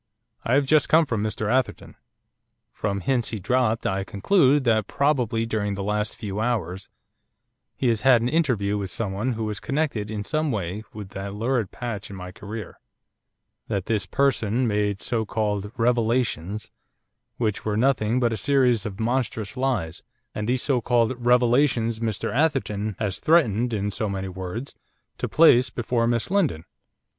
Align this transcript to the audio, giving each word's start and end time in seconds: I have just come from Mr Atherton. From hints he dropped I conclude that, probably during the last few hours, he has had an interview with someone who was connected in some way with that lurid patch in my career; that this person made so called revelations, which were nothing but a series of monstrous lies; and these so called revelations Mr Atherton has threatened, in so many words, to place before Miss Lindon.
I 0.43 0.55
have 0.55 0.65
just 0.65 0.89
come 0.89 1.05
from 1.05 1.21
Mr 1.21 1.47
Atherton. 1.47 1.93
From 2.73 3.01
hints 3.01 3.29
he 3.29 3.37
dropped 3.37 3.85
I 3.85 4.03
conclude 4.03 4.63
that, 4.63 4.87
probably 4.87 5.45
during 5.45 5.75
the 5.75 5.83
last 5.83 6.17
few 6.17 6.39
hours, 6.39 6.89
he 7.75 7.87
has 7.89 8.01
had 8.01 8.23
an 8.23 8.27
interview 8.27 8.79
with 8.79 8.89
someone 8.89 9.33
who 9.33 9.43
was 9.45 9.59
connected 9.59 10.09
in 10.09 10.23
some 10.23 10.51
way 10.51 10.81
with 10.91 11.09
that 11.09 11.35
lurid 11.35 11.69
patch 11.69 12.09
in 12.09 12.15
my 12.15 12.31
career; 12.31 12.79
that 13.67 13.85
this 13.85 14.07
person 14.07 14.67
made 14.67 15.03
so 15.03 15.23
called 15.23 15.71
revelations, 15.77 16.71
which 17.37 17.63
were 17.63 17.77
nothing 17.77 18.19
but 18.19 18.33
a 18.33 18.37
series 18.37 18.87
of 18.87 18.99
monstrous 18.99 19.55
lies; 19.55 20.01
and 20.33 20.49
these 20.49 20.63
so 20.63 20.81
called 20.81 21.13
revelations 21.23 21.99
Mr 21.99 22.33
Atherton 22.33 22.95
has 22.97 23.19
threatened, 23.19 23.71
in 23.71 23.91
so 23.91 24.09
many 24.09 24.29
words, 24.29 24.73
to 25.19 25.29
place 25.29 25.69
before 25.69 26.07
Miss 26.07 26.31
Lindon. 26.31 26.65